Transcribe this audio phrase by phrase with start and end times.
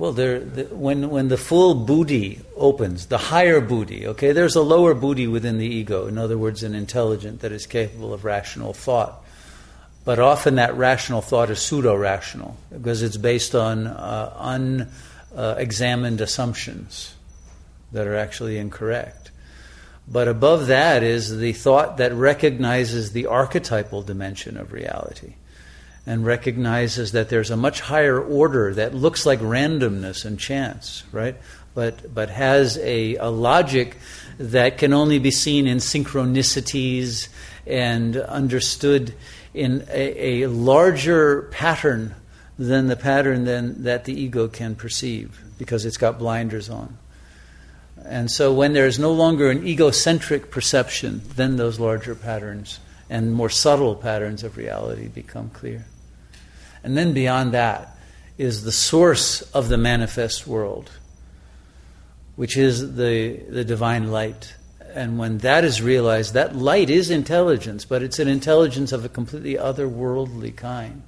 [0.00, 4.62] Well, there, the, when, when the full buddhi opens, the higher buddhi, okay, there's a
[4.62, 8.72] lower buddhi within the ego, in other words, an intelligent that is capable of rational
[8.72, 9.22] thought.
[10.06, 14.78] But often that rational thought is pseudo rational because it's based on uh,
[15.36, 17.14] unexamined uh, assumptions
[17.92, 19.30] that are actually incorrect.
[20.08, 25.34] But above that is the thought that recognizes the archetypal dimension of reality
[26.06, 31.36] and recognizes that there's a much higher order that looks like randomness and chance, right?
[31.74, 33.96] But, but has a, a logic
[34.38, 37.28] that can only be seen in synchronicities
[37.66, 39.14] and understood
[39.52, 42.14] in a, a larger pattern
[42.58, 46.96] than the pattern than, that the ego can perceive because it's got blinders on.
[48.04, 53.34] And so when there is no longer an egocentric perception, then those larger patterns and
[53.34, 55.84] more subtle patterns of reality become clear.
[56.84, 57.98] And then beyond that
[58.38, 60.90] is the source of the manifest world,
[62.36, 64.54] which is the, the divine light.
[64.94, 69.08] And when that is realized, that light is intelligence, but it's an intelligence of a
[69.08, 71.02] completely otherworldly kind.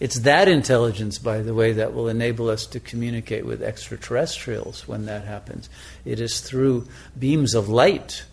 [0.00, 5.06] It's that intelligence, by the way, that will enable us to communicate with extraterrestrials when
[5.06, 5.68] that happens.
[6.04, 6.88] It is through
[7.18, 8.24] beams of light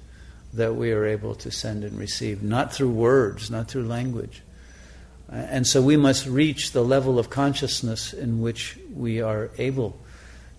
[0.53, 4.43] that we are able to send and receive, not through words, not through language.
[5.29, 9.97] And so we must reach the level of consciousness in which we are able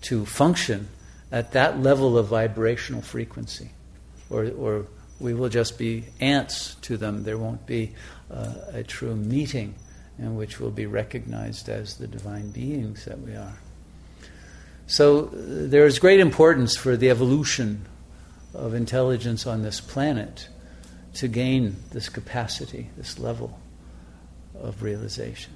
[0.03, 0.89] to function
[1.31, 3.71] at that level of vibrational frequency.
[4.31, 4.87] Or, or
[5.21, 7.23] we will just be ants to them.
[7.23, 7.93] There won't be
[8.31, 9.75] uh, a true meeting
[10.19, 13.59] in which we'll be recognized as the divine beings that we are.
[14.87, 17.87] So there is great importance for the evolution
[18.55, 20.49] of intelligence on this planet
[21.15, 23.61] to gain this capacity, this level
[24.55, 25.53] of realization.